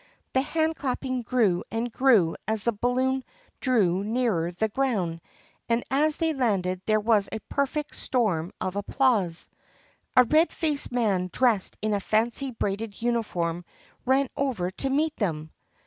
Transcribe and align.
The 0.33 0.41
hand 0.41 0.75
clapping 0.77 1.21
grew 1.21 1.63
and 1.69 1.91
grew 1.91 2.35
as 2.47 2.63
the 2.63 2.71
balloon 2.71 3.23
drew 3.59 4.03
nearer 4.03 4.51
the 4.51 4.67
ground 4.67 5.21
and 5.69 5.83
as 5.91 6.17
they 6.17 6.33
landed 6.33 6.81
there 6.87 6.99
was 6.99 7.29
a 7.31 7.37
perfect 7.49 7.95
storm 7.95 8.51
of 8.59 8.75
applause. 8.75 9.47
A 10.17 10.23
red 10.23 10.51
faced 10.51 10.91
man 10.91 11.29
dressed 11.31 11.77
in 11.83 11.93
a 11.93 11.99
fancy 11.99 12.49
braided 12.49 12.99
uniform 12.99 13.63
ran 14.03 14.27
over 14.35 14.71
to 14.71 14.89
meet 14.89 15.15
them. 15.17 15.51